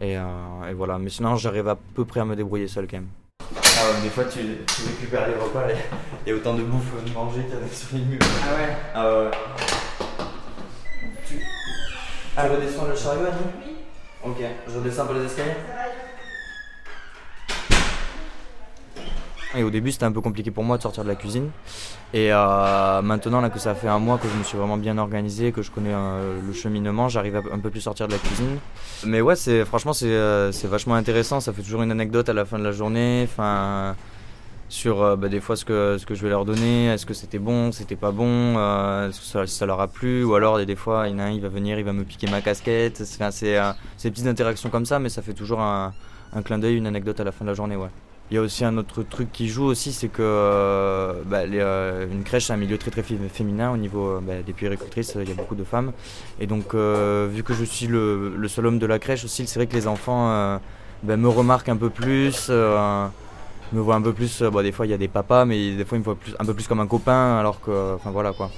Euh, 0.03 0.71
et, 0.71 0.75
voilà, 0.75 0.99
mais 0.99 1.11
sinon 1.11 1.37
j'arrive 1.37 1.69
à 1.69 1.77
peu 1.77 2.05
près 2.05 2.21
à 2.21 2.25
me 2.25 2.35
débrouiller 2.35 2.69
seul 2.69 2.87
quand 2.87 2.97
même. 2.97 3.09
Ah 3.41 4.01
des 4.03 4.09
fois 4.09 4.25
tu, 4.25 4.39
récupères 4.39 5.29
les 5.29 5.35
repas 5.35 5.69
et 5.71 5.77
il 6.27 6.31
y 6.31 6.33
a 6.33 6.37
autant 6.37 6.55
de 6.55 6.63
bouffe 6.63 7.05
de 7.05 7.13
manger 7.13 7.43
qu'il 7.43 7.55
y 7.55 7.57
en 7.57 7.67
a 7.67 7.69
sur 7.69 7.97
les 7.97 8.05
murs. 8.05 8.19
Ah 8.23 8.55
ouais 8.55 8.77
Ah 8.95 9.19
ouais. 9.19 9.31
Tu... 11.27 11.41
Ah, 12.37 12.49
redescends 12.49 12.87
le 12.87 12.97
chariot, 12.97 13.27
Annie? 13.27 13.67
Oui. 13.67 13.77
Ok, 14.25 14.43
je 14.69 14.79
redescends 14.79 15.03
un 15.03 15.07
peu 15.07 15.19
les 15.19 15.27
escaliers? 15.27 15.53
Et 19.57 19.63
au 19.63 19.71
début, 19.71 19.93
c'était 19.93 20.05
un 20.05 20.13
peu 20.13 20.21
compliqué 20.21 20.51
pour 20.51 20.65
moi 20.65 20.77
de 20.77 20.83
sortir 20.83 21.05
de 21.05 21.09
la 21.09 21.15
cuisine. 21.15 21.51
Et 22.13 22.33
euh, 22.33 23.03
maintenant, 23.03 23.41
là, 23.41 23.51
que 23.51 23.59
ça 23.59 23.75
fait 23.75 23.89
un 23.89 24.01
mois 24.01 24.19
que 24.19 24.29
je 24.29 24.37
me 24.37 24.43
suis 24.43 24.59
vraiment 24.59 24.77
bien 24.77 24.99
organisé, 24.99 25.53
que 25.53 25.63
je 25.63 25.71
connais 25.71 25.93
euh, 25.93 26.41
le 26.45 26.53
cheminement, 26.53 27.09
j'arrive 27.09 27.37
à 27.37 27.43
un 27.53 27.59
peu 27.61 27.71
plus 27.71 27.81
sortir 27.81 28.09
de 28.09 28.13
la 28.13 28.19
cuisine. 28.19 28.59
Mais 29.05 29.21
ouais, 29.21 29.37
c'est 29.37 29.65
franchement, 29.65 29.93
c'est 29.93 30.11
euh, 30.11 30.51
vachement 30.65 30.95
intéressant. 30.95 31.39
Ça 31.41 31.53
fait 31.53 31.63
toujours 31.63 31.83
une 31.83 31.93
anecdote 31.93 32.29
à 32.29 32.33
la 32.33 32.45
fin 32.45 32.59
de 32.59 32.65
la 32.65 32.73
journée. 32.73 33.29
Enfin, 33.31 33.95
sur 34.69 35.17
bah, 35.17 35.29
des 35.29 35.41
fois 35.41 35.55
ce 35.55 35.65
que, 35.65 35.99
je 36.09 36.23
vais 36.23 36.31
leur 36.31 36.45
donner, 36.45 36.87
est-ce 36.87 37.07
que 37.07 37.15
c'était 37.15 37.39
bon, 37.39 37.71
c'était 37.71 37.97
pas 37.97 38.11
bon, 38.11 38.55
que 38.55 39.47
ça, 39.47 39.67
leur 39.67 39.81
a 39.81 39.87
plu, 39.87 40.25
ou 40.25 40.35
alors 40.35 40.65
des 40.65 40.75
fois, 40.75 41.07
il 41.07 41.17
il 41.33 41.41
va 41.41 41.49
venir, 41.49 41.79
il 41.79 41.85
va 41.85 41.93
me 41.93 42.03
piquer 42.03 42.29
ma 42.29 42.41
casquette. 42.41 43.05
C'est 43.05 43.19
des 43.19 44.11
petites 44.11 44.27
interactions 44.27 44.71
comme 44.71 44.87
ça, 44.87 44.99
mais 44.99 45.11
ça 45.11 45.23
fait 45.23 45.35
toujours 45.35 45.61
un, 45.61 45.93
un 46.33 46.43
clin 46.43 46.59
d'œil, 46.59 46.77
une 46.77 46.89
anecdote 46.89 47.21
à 47.21 47.25
la 47.25 47.31
fin 47.31 47.45
de 47.45 47.51
la 47.51 47.55
journée, 47.55 47.77
ouais. 47.77 47.91
Il 48.31 48.35
y 48.37 48.39
a 48.39 48.41
aussi 48.41 48.65
un 48.65 48.79
autre 48.79 49.03
truc 49.03 49.31
qui 49.33 49.49
joue 49.49 49.65
aussi, 49.65 49.93
c'est 49.93 50.09
que 50.09 50.23
euh, 50.23 51.13
bah, 51.27 51.41
euh, 51.41 52.07
une 52.11 52.25
crèche, 52.25 52.47
c'est 52.47 52.55
un 52.55 52.57
milieu 52.57 52.79
très 52.79 52.91
très 52.91 53.03
féminin 53.03 53.71
au 53.71 53.77
niveau 53.77 54.09
euh, 54.09 54.21
bah, 54.23 54.41
des 54.45 54.55
puéricultrices, 54.55 55.15
il 55.21 55.29
y 55.29 55.33
a 55.33 55.35
beaucoup 55.35 55.55
de 55.55 55.65
femmes. 55.65 55.93
Et 56.41 56.47
donc, 56.47 56.75
vu 56.75 57.43
que 57.43 57.53
je 57.53 57.65
suis 57.65 57.87
le, 57.87 58.35
seul 58.49 58.67
homme 58.67 58.79
de 58.79 58.87
la 58.87 58.99
crèche 58.99 59.25
aussi, 59.25 59.47
c'est 59.47 59.59
vrai 59.59 59.67
que 59.67 59.75
les 59.75 59.87
enfants 59.87 60.59
bah, 61.03 61.17
me 61.19 61.29
remarquent 61.29 61.69
un 61.69 61.77
peu 61.77 61.91
plus, 61.91 62.49
me 62.49 63.11
voient 63.73 63.97
un 63.97 64.03
peu 64.03 64.15
plus. 64.15 64.43
des 64.43 64.73
fois, 64.73 64.87
il 64.87 64.91
y 64.91 64.95
a 64.95 64.99
des 64.99 65.09
papas, 65.09 65.45
mais 65.45 65.77
des 65.77 65.85
fois, 65.85 65.99
ils 65.99 66.01
me 66.01 66.05
voient 66.05 66.17
un 66.39 66.45
peu 66.47 66.55
plus 66.55 66.67
comme 66.67 66.81
un 66.81 66.87
copain, 66.87 67.37
alors 67.39 67.61
que. 67.61 67.95
Enfin, 67.95 68.11
voilà 68.11 68.33
quoi. 68.33 68.51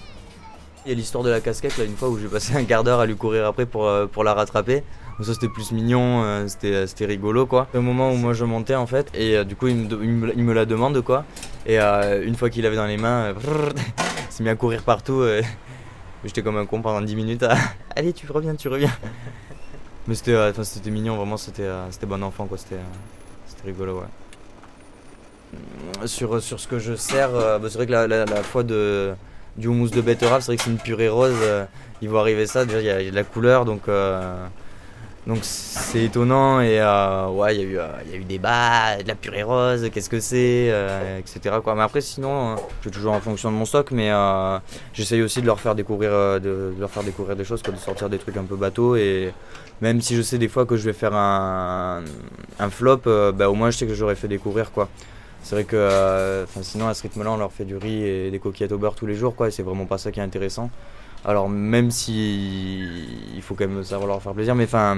Il 0.84 0.90
y 0.90 0.92
a 0.92 0.94
l'histoire 0.94 1.24
de 1.24 1.30
la 1.30 1.40
casquette, 1.40 1.76
une 1.84 1.96
fois 1.96 2.08
où 2.08 2.18
j'ai 2.18 2.28
passé 2.28 2.54
un 2.54 2.64
quart 2.64 2.84
d'heure 2.84 3.00
à 3.00 3.06
lui 3.06 3.16
courir 3.16 3.46
après 3.46 3.66
pour, 3.66 3.90
pour 4.12 4.22
la 4.22 4.32
rattraper 4.32 4.84
ça 5.24 5.32
c'était 5.32 5.48
plus 5.48 5.72
mignon, 5.72 6.22
euh, 6.24 6.46
euh, 6.64 6.86
c'était 6.86 7.06
rigolo 7.06 7.46
quoi. 7.46 7.68
Au 7.74 7.80
moment 7.80 8.12
où 8.12 8.16
moi 8.16 8.34
je 8.34 8.44
montais 8.44 8.74
en 8.74 8.86
fait, 8.86 9.10
et 9.14 9.36
euh, 9.36 9.44
du 9.44 9.56
coup 9.56 9.68
il 9.68 9.76
me, 9.76 10.32
il 10.36 10.44
me, 10.44 10.52
la 10.52 10.66
demande 10.66 11.00
quoi. 11.02 11.24
Et 11.64 11.78
une 11.78 12.34
fois 12.34 12.50
qu'il 12.50 12.66
avait 12.66 12.76
dans 12.76 12.86
les 12.86 12.98
mains, 12.98 13.34
il 13.34 14.32
s'est 14.32 14.42
mis 14.42 14.50
à 14.50 14.56
courir 14.56 14.82
partout. 14.82 15.24
J'étais 16.24 16.42
comme 16.42 16.56
un 16.56 16.66
con 16.66 16.82
pendant 16.82 17.00
10 17.00 17.16
minutes. 17.16 17.46
Allez, 17.96 18.12
tu 18.12 18.30
reviens, 18.30 18.54
tu 18.54 18.68
reviens. 18.68 18.92
Mais 20.06 20.14
c'était 20.14 20.36
c'était 20.64 20.90
mignon, 20.90 21.16
vraiment, 21.16 21.36
c'était 21.36 21.66
bon 22.06 22.22
enfant 22.22 22.46
quoi, 22.46 22.58
c'était 22.58 22.76
rigolo 23.64 24.00
ouais. 24.00 24.06
Sur, 26.06 26.42
sur 26.42 26.60
ce 26.60 26.68
que 26.68 26.78
je 26.78 26.94
sers, 26.94 27.30
bah, 27.30 27.60
c'est 27.68 27.76
vrai 27.76 27.86
que 27.86 27.92
la, 27.92 28.42
fois 28.42 28.62
de, 28.62 29.14
du 29.56 29.68
houmous 29.68 29.88
de 29.88 30.00
betterave, 30.02 30.42
c'est 30.42 30.48
vrai 30.48 30.56
que 30.56 30.62
c'est 30.62 30.70
une 30.70 30.76
purée 30.76 31.08
rose. 31.08 31.34
il 32.02 32.08
va 32.10 32.20
arriver 32.20 32.46
ça, 32.46 32.66
déjà 32.66 32.80
il 32.80 33.06
y, 33.06 33.08
a 33.08 33.10
de 33.10 33.16
la 33.16 33.24
couleur 33.24 33.64
donc. 33.64 33.88
Donc 35.26 35.38
c'est 35.42 36.04
étonnant 36.04 36.60
et 36.60 36.80
euh, 36.80 37.26
ouais, 37.28 37.56
il 37.56 37.60
y, 37.60 37.64
eu, 37.64 37.78
euh, 37.80 37.88
y 38.12 38.14
a 38.14 38.16
eu 38.16 38.24
des 38.24 38.38
bas, 38.38 39.02
de 39.02 39.08
la 39.08 39.16
purée 39.16 39.42
rose, 39.42 39.90
qu'est-ce 39.92 40.08
que 40.08 40.20
c'est, 40.20 40.68
euh, 40.70 41.18
etc. 41.18 41.56
Quoi. 41.64 41.74
Mais 41.74 41.82
après 41.82 42.00
sinon, 42.00 42.54
je 42.56 42.84
fais 42.84 42.90
toujours 42.90 43.12
en 43.12 43.20
fonction 43.20 43.50
de 43.50 43.56
mon 43.56 43.64
stock, 43.64 43.90
mais 43.90 44.12
j'essaye 44.92 45.22
aussi 45.22 45.40
de 45.40 45.46
leur 45.46 45.58
faire 45.58 45.74
découvrir, 45.74 46.40
de, 46.40 46.72
leur 46.78 46.90
faire 46.90 47.02
découvrir 47.02 47.34
des 47.34 47.42
choses, 47.42 47.60
quoi, 47.60 47.74
de 47.74 47.78
sortir 47.78 48.08
des 48.08 48.18
trucs 48.18 48.36
un 48.36 48.44
peu 48.44 48.54
bateaux 48.54 48.94
et 48.94 49.32
même 49.80 50.00
si 50.00 50.14
je 50.14 50.22
sais 50.22 50.38
des 50.38 50.48
fois 50.48 50.64
que 50.64 50.76
je 50.76 50.84
vais 50.84 50.92
faire 50.92 51.12
un, 51.12 52.04
un 52.60 52.70
flop, 52.70 53.02
bah, 53.34 53.50
au 53.50 53.54
moins 53.54 53.70
je 53.70 53.78
sais 53.78 53.86
que 53.86 53.94
j'aurais 53.94 54.14
fait 54.14 54.28
découvrir 54.28 54.70
quoi. 54.70 54.88
C'est 55.42 55.56
vrai 55.56 55.64
que 55.64 56.46
sinon 56.62 56.86
à 56.86 56.94
ce 56.94 57.02
rythme-là, 57.02 57.32
on 57.32 57.36
leur 57.36 57.52
fait 57.52 57.64
du 57.64 57.76
riz 57.76 58.04
et 58.04 58.30
des 58.30 58.38
coquillettes 58.38 58.72
au 58.72 58.78
beurre 58.78 58.94
tous 58.94 59.06
les 59.06 59.16
jours, 59.16 59.34
quoi, 59.34 59.48
et 59.48 59.50
c'est 59.50 59.64
vraiment 59.64 59.86
pas 59.86 59.98
ça 59.98 60.12
qui 60.12 60.20
est 60.20 60.22
intéressant. 60.24 60.70
Alors 61.26 61.48
même 61.48 61.90
si 61.90 62.84
il 63.34 63.42
faut 63.42 63.56
quand 63.56 63.66
même 63.66 63.82
savoir 63.82 64.06
leur 64.06 64.22
faire 64.22 64.32
plaisir, 64.32 64.54
mais 64.54 64.62
enfin, 64.62 64.96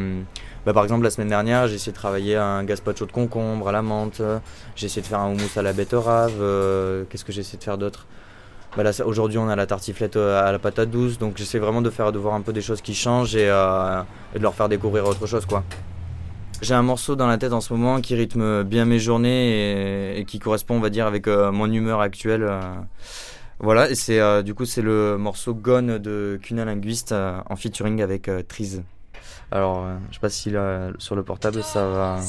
bah, 0.66 0.74
par 0.74 0.82
exemple 0.82 1.02
la 1.04 1.10
semaine 1.10 1.30
dernière 1.30 1.66
j'ai 1.68 1.76
essayé 1.76 1.90
de 1.90 1.96
travailler 1.96 2.36
un 2.36 2.64
gazpacho 2.64 3.06
de 3.06 3.12
concombre 3.12 3.66
à 3.68 3.72
la 3.72 3.80
menthe, 3.80 4.20
j'ai 4.76 4.86
essayé 4.86 5.00
de 5.00 5.06
faire 5.06 5.20
un 5.20 5.30
houmous 5.30 5.56
à 5.56 5.62
la 5.62 5.72
betterave, 5.72 6.34
euh, 6.38 7.04
qu'est-ce 7.08 7.24
que 7.24 7.32
j'ai 7.32 7.40
essayé 7.40 7.56
de 7.56 7.64
faire 7.64 7.78
d'autre? 7.78 8.06
Bah 8.76 8.82
Aujourd'hui 9.06 9.38
on 9.38 9.48
a 9.48 9.56
la 9.56 9.64
tartiflette 9.64 10.16
euh, 10.16 10.46
à 10.46 10.52
la 10.52 10.58
patate 10.58 10.90
douce, 10.90 11.16
donc 11.16 11.38
j'essaie 11.38 11.58
vraiment 11.58 11.80
de 11.80 11.88
faire 11.88 12.12
de 12.12 12.18
voir 12.18 12.34
un 12.34 12.42
peu 12.42 12.52
des 12.52 12.60
choses 12.60 12.82
qui 12.82 12.94
changent 12.94 13.34
et, 13.34 13.48
euh, 13.48 14.02
de 14.34 14.40
leur 14.40 14.54
faire 14.54 14.68
découvrir 14.68 15.06
autre 15.06 15.26
chose 15.26 15.46
quoi. 15.46 15.64
J'ai 16.60 16.74
un 16.74 16.82
morceau 16.82 17.16
dans 17.16 17.26
la 17.26 17.38
tête 17.38 17.54
en 17.54 17.62
ce 17.62 17.72
moment 17.72 18.02
qui 18.02 18.14
rythme 18.14 18.64
bien 18.64 18.84
mes 18.84 18.98
journées 18.98 20.18
et, 20.18 20.26
qui 20.26 20.40
correspond 20.40 20.74
on 20.74 20.80
va 20.80 20.90
dire 20.90 21.06
avec 21.06 21.26
mon 21.26 21.72
humeur 21.72 22.02
actuelle. 22.02 22.46
Voilà, 23.60 23.90
et 23.90 23.96
c'est 23.96 24.20
euh, 24.20 24.42
du 24.42 24.54
coup 24.54 24.64
c'est 24.64 24.82
le 24.82 25.18
morceau 25.18 25.52
Gone 25.52 25.98
de 25.98 26.38
Cuna 26.40 26.64
Linguiste 26.64 27.10
euh, 27.10 27.40
en 27.50 27.56
featuring 27.56 28.00
avec 28.02 28.28
euh. 28.28 28.42
Alors, 29.50 29.84
je 30.10 30.14
sais 30.14 30.20
pas 30.20 30.28
si 30.28 30.54
sur 30.98 31.16
le 31.16 31.22
portable 31.24 31.62
ça 31.64 31.88
va. 31.88 32.20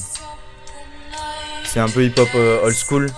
C'est 1.66 1.80
un 1.80 1.90
peu 1.90 2.04
hip-hop 2.04 2.30
old 2.64 2.74
school. 2.76 3.12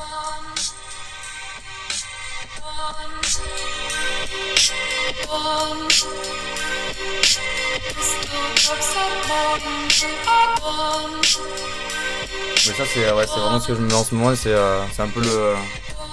Mais 12.68 12.74
ça 12.74 12.84
c'est 12.86 13.12
ouais, 13.12 13.26
vraiment 13.26 13.60
ce 13.60 13.68
que 13.68 13.76
je 13.76 13.80
me 13.80 13.88
mets 13.88 13.94
en 13.94 14.04
ce 14.04 14.16
moment, 14.16 14.36
c'est 14.36 14.54
un 14.54 15.08
peu 15.14 15.22
le, 15.22 15.56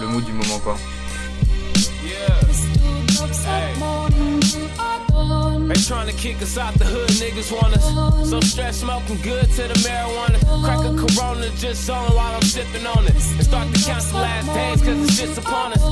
le 0.00 0.06
mood 0.06 0.24
du 0.24 0.32
moment 0.32 0.58
quoi. 0.60 0.76
They 5.68 5.74
trying 5.74 6.08
to 6.08 6.14
kick 6.14 6.40
us 6.40 6.56
out 6.56 6.72
the 6.74 6.84
hood, 6.86 7.10
niggas 7.20 7.52
want 7.52 7.76
us. 7.76 8.30
So 8.30 8.40
stress 8.40 8.80
smoking 8.80 9.20
good 9.20 9.44
to 9.44 9.62
the 9.68 9.78
marijuana. 9.84 10.38
Crack 10.64 10.80
a 10.80 10.92
corona 10.96 11.50
just 11.56 11.88
on 11.90 12.10
while 12.16 12.34
I'm 12.34 12.42
sipping 12.42 12.86
on 12.86 13.04
it. 13.04 13.12
And 13.12 13.44
start 13.44 13.68
to 13.74 13.84
count 13.84 14.04
the 14.04 14.16
last 14.16 14.46
days 14.48 14.80
cause 14.80 15.06
the 15.06 15.12
shit's 15.12 15.36
upon 15.36 15.74
us. 15.74 15.82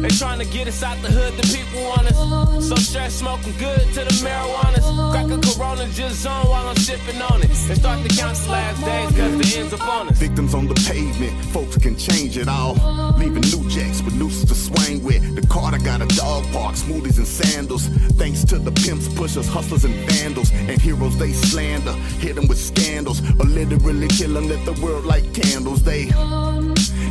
They 0.00 0.08
trying 0.16 0.38
to 0.38 0.46
get 0.46 0.68
us 0.68 0.82
out 0.82 0.96
the 1.02 1.10
hood, 1.12 1.34
the 1.36 1.46
people 1.52 1.84
want 1.84 2.08
us. 2.10 2.68
So 2.68 2.76
stress 2.76 3.12
smoking 3.14 3.52
good 3.58 3.84
to 3.92 4.00
the 4.08 4.16
marijuana. 4.24 4.80
Crack 5.12 5.28
a 5.28 5.38
corona 5.52 5.84
just 5.92 6.26
on 6.26 6.46
while 6.48 6.68
I'm 6.68 6.76
sipping 6.76 7.20
on 7.20 7.42
it. 7.42 7.50
And 7.68 7.76
start 7.76 8.00
to 8.08 8.16
count 8.16 8.38
the 8.38 8.50
last 8.50 8.80
days 8.84 9.10
cause 9.12 9.36
the 9.36 9.58
end's 9.60 9.72
upon 9.74 10.08
us. 10.08 10.18
Victims 10.18 10.54
on 10.54 10.66
the 10.66 10.74
pavement, 10.88 11.36
folks 11.52 11.76
can 11.76 11.94
change 11.96 12.38
it 12.38 12.48
all. 12.48 12.72
Leaving 13.18 13.44
new 13.52 13.68
jacks 13.68 14.00
with 14.00 14.14
nooses 14.14 14.48
to 14.48 14.54
swing 14.54 15.04
with. 15.04 15.20
The 15.36 15.46
car, 15.46 15.66
Carter 15.66 15.84
got 15.84 16.00
a 16.00 16.06
dog 16.14 16.44
park, 16.52 16.76
smoothies 16.76 17.18
and 17.18 17.26
sandals. 17.26 17.88
Thanks 18.14 18.44
to 18.44 18.58
the 18.58 18.70
pimps 18.70 19.08
pushers, 19.26 19.48
hustlers, 19.48 19.84
and 19.84 19.94
vandals. 20.08 20.50
And 20.52 20.80
heroes 20.80 21.18
they 21.18 21.32
slander, 21.32 21.92
hit 22.20 22.36
them 22.36 22.46
with 22.46 22.58
scandals. 22.58 23.20
Or 23.40 23.44
literally 23.44 24.08
kill 24.08 24.34
them, 24.34 24.46
the 24.48 24.78
world 24.82 25.04
light 25.04 25.34
candles. 25.34 25.82
They. 25.82 26.10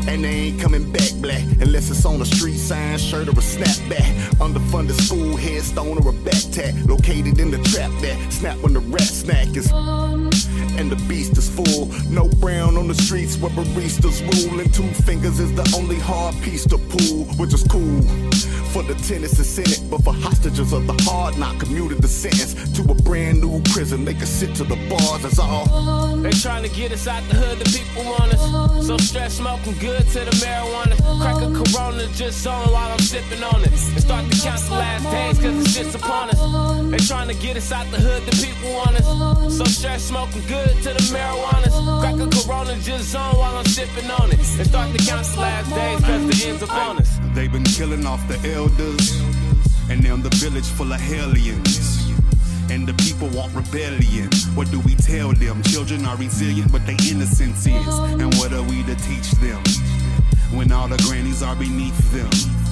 And 0.08 0.24
they 0.24 0.36
ain't 0.48 0.62
coming 0.62 0.92
back 0.92 1.12
black 1.16 1.42
unless 1.60 1.90
it's 1.90 2.06
on 2.06 2.22
a 2.22 2.26
street 2.26 2.58
sign, 2.58 2.98
shirt 3.00 3.28
or 3.28 3.32
a 3.32 3.46
snapback. 3.56 4.12
Underfunded 4.38 5.00
school 5.02 5.36
headstone 5.36 5.98
or 5.98 6.10
a 6.10 6.14
backpack. 6.14 6.88
Located 6.88 7.40
in 7.40 7.52
the 7.52 7.58
trap 7.72 7.92
that 8.02 8.32
snap 8.32 8.58
when 8.60 8.74
the 8.74 8.80
rat 8.80 9.02
snack 9.02 9.48
is. 9.58 9.70
And 9.72 10.92
the 10.92 11.04
beast 11.08 11.38
is 11.38 11.50
full. 11.50 11.88
No 12.10 12.30
brown 12.40 12.78
on 12.78 12.88
the 12.88 12.96
streets 12.96 13.38
where 13.38 13.52
baristas 13.52 14.22
rule. 14.22 14.60
And 14.60 14.74
two 14.74 14.88
fingers 15.04 15.40
is 15.40 15.54
the 15.54 15.68
only 15.76 16.00
hard 16.00 16.36
piece 16.44 16.66
to 16.68 16.78
pull, 16.78 17.26
which 17.38 17.54
is 17.54 17.64
cool 17.64 18.02
for 18.76 18.84
the 18.84 18.96
tenants 19.08 19.38
and 19.38 19.46
senate, 19.46 19.82
but 19.90 20.04
for 20.04 20.12
hostages 20.12 20.74
of 20.74 20.86
the 20.86 20.96
hard 21.08 21.38
not 21.38 21.58
commuted 21.62 22.02
the 22.02 22.10
sentence 22.10 22.52
to 22.76 22.82
a 22.92 22.96
brand 23.08 23.40
new 23.40 23.62
prison. 23.72 24.04
They 24.04 24.14
can 24.14 24.28
sit 24.28 24.54
to 24.56 24.66
the 24.66 24.76
bars, 24.90 25.24
that's 25.24 25.40
all. 25.40 26.18
They 26.18 26.32
trying 26.32 26.64
to 26.64 26.70
get 26.76 26.92
us 26.92 27.08
out 27.08 27.24
the 27.30 27.36
hood, 27.36 27.58
the 27.60 27.70
people 27.72 28.04
want 28.04 28.34
us. 28.34 28.86
So 28.86 28.98
stress 28.98 29.36
smoking 29.36 29.78
good 29.80 30.04
to 30.12 30.20
the 30.28 30.36
marijuana. 30.44 30.96
Crack 31.24 31.40
a 31.40 31.48
corona 31.56 32.06
just 32.20 32.46
on 32.46 32.68
while 32.74 32.92
I'm 32.92 33.00
sipping 33.00 33.42
on 33.44 33.64
it. 33.64 33.72
And 33.96 34.02
start 34.02 34.30
to 34.30 34.42
count 34.44 34.60
the 34.68 34.76
last 34.76 35.04
days 35.08 35.40
cause 35.40 35.64
the 35.64 35.70
shit's 35.70 35.96
upon 35.96 36.32
us. 36.32 36.40
They 36.92 37.00
trying 37.08 37.30
to 37.30 37.36
get 37.36 37.56
us 37.56 37.72
out 37.72 37.90
the 37.92 38.00
hood, 38.04 38.24
the 38.28 38.36
people 38.44 38.74
want 38.76 39.00
us. 39.00 39.58
So 39.58 39.64
stress 39.64 40.04
smoking 40.04 40.44
good 40.52 40.76
to 40.84 40.92
the 40.92 41.06
marijuana. 41.16 41.72
Crack 42.02 42.20
a 42.20 42.28
corona 42.28 42.76
just 42.84 43.16
on 43.16 43.38
while 43.38 43.56
I'm 43.56 43.68
sipping 43.68 44.12
on 44.12 44.34
it. 44.34 44.44
And 44.60 44.68
start 44.68 44.92
to 44.92 45.00
count 45.08 45.26
the 45.28 45.40
last 45.40 45.70
days 45.72 46.00
cause 46.04 46.24
the 46.28 46.48
end's 46.50 46.62
upon 46.62 47.00
us. 47.00 47.25
They've 47.36 47.52
been 47.52 47.66
killing 47.66 48.06
off 48.06 48.26
the 48.30 48.40
elders, 48.56 49.22
and 49.90 50.02
now 50.02 50.16
the 50.16 50.30
village 50.38 50.64
full 50.66 50.94
of 50.94 51.02
hellions. 51.02 52.10
And 52.72 52.88
the 52.88 52.94
people 52.94 53.28
want 53.28 53.54
rebellion. 53.54 54.30
What 54.56 54.72
do 54.72 54.80
we 54.80 54.96
tell 54.96 55.34
them? 55.34 55.62
Children 55.64 56.06
are 56.06 56.16
resilient, 56.16 56.72
but 56.72 56.86
their 56.86 56.96
innocence 57.12 57.68
is. 57.68 57.88
And 58.22 58.34
what 58.36 58.54
are 58.54 58.64
we 58.64 58.84
to 58.84 58.96
teach 58.96 59.32
them? 59.44 59.62
When 60.58 60.72
all 60.72 60.88
the 60.88 60.98
grannies 61.06 61.44
are 61.44 61.58
beneath 61.58 62.00
them. 62.14 62.65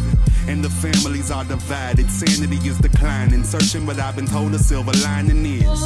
And 0.48 0.64
the 0.64 0.70
families 0.70 1.32
are 1.32 1.44
divided. 1.46 2.10
Sanity 2.10 2.58
is 2.68 2.78
declining, 2.78 3.44
searching, 3.44 3.86
but 3.86 4.00
I've 4.00 4.16
been 4.16 4.28
told 4.28 4.52
the 4.52 4.60
silver 4.60 4.92
lining 5.04 5.46
is. 5.46 5.82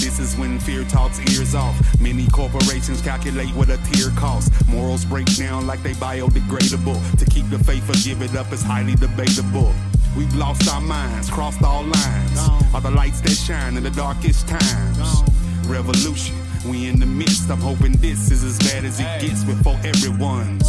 This 0.00 0.18
is 0.18 0.36
when 0.36 0.58
fear 0.58 0.84
talks 0.84 1.18
ears 1.32 1.54
off. 1.54 1.76
Many 2.00 2.26
corporations 2.28 3.00
calculate 3.02 3.50
what 3.54 3.68
a 3.70 3.78
tear 3.90 4.10
costs. 4.16 4.50
Morals 4.68 5.04
break 5.04 5.26
down 5.36 5.66
like 5.66 5.82
they 5.82 5.92
biodegradable. 5.92 7.18
To 7.18 7.24
keep 7.26 7.48
the 7.50 7.58
faith 7.58 7.88
or 7.88 7.98
give 8.04 8.22
it 8.22 8.36
up 8.36 8.52
is 8.52 8.62
highly 8.62 8.94
debatable. 8.94 9.72
We've 10.16 10.34
lost 10.34 10.68
our 10.68 10.80
minds, 10.80 11.30
crossed 11.30 11.62
all 11.62 11.84
lines. 11.84 12.38
Are 12.74 12.80
the 12.80 12.90
lights 12.90 13.20
that 13.20 13.30
shine 13.30 13.76
in 13.76 13.82
the 13.82 13.90
darkest 13.90 14.48
times. 14.48 15.22
Revolution 15.66 16.36
we 16.64 16.88
in 16.88 16.98
the 16.98 17.06
midst, 17.06 17.50
I'm 17.50 17.60
hoping 17.60 17.92
this 17.98 18.30
is 18.30 18.44
as 18.44 18.58
bad 18.58 18.84
as 18.84 19.00
it 19.00 19.10
gets 19.20 19.44
before 19.44 19.78
everyone's. 19.84 20.66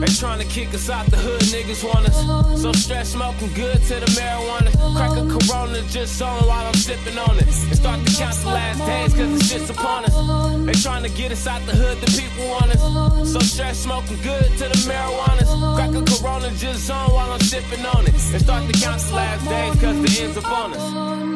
They 0.00 0.12
trying 0.14 0.40
to 0.40 0.46
kick 0.46 0.74
us 0.74 0.90
out 0.90 1.06
the 1.06 1.16
hood, 1.16 1.40
niggas 1.42 1.84
want 1.84 2.08
us. 2.08 2.62
So 2.62 2.72
stress 2.72 3.12
smoking 3.12 3.52
good 3.54 3.80
to 3.88 3.94
the 4.00 4.10
marijuana. 4.18 4.70
Crack 4.96 5.16
a 5.16 5.24
corona 5.26 5.82
just 5.88 6.20
on 6.22 6.42
while 6.46 6.66
I'm 6.66 6.74
sipping 6.74 7.18
on 7.18 7.38
it. 7.38 7.46
And 7.46 7.76
start 7.76 8.04
to 8.04 8.16
count 8.16 8.36
the 8.36 8.48
last 8.48 8.78
days 8.86 9.14
cause 9.14 9.38
the 9.38 9.44
shit's 9.44 9.70
upon 9.70 10.04
us. 10.04 10.14
They 10.66 10.72
trying 10.80 11.04
to 11.04 11.10
get 11.10 11.32
us 11.32 11.46
out 11.46 11.64
the 11.66 11.72
hood, 11.72 11.98
the 12.00 12.10
people 12.10 12.48
want 12.48 12.74
us. 12.74 13.32
So 13.32 13.38
stress 13.40 13.78
smoking 13.78 14.20
good 14.22 14.48
to 14.58 14.64
the 14.68 14.80
marijuana. 14.88 15.44
Crack 15.76 15.94
a 15.94 16.02
corona 16.04 16.50
just 16.56 16.90
on 16.90 17.10
while 17.12 17.30
I'm 17.32 17.40
sipping 17.40 17.84
on 17.86 18.06
it. 18.06 18.14
And 18.14 18.42
start 18.42 18.66
to 18.70 18.80
count 18.80 19.00
the 19.02 19.14
last 19.14 19.44
days 19.48 19.80
cause 19.80 20.00
the 20.02 20.22
end's 20.22 20.36
upon 20.36 20.74
us. 20.74 21.29